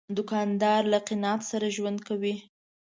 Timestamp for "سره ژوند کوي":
1.51-2.35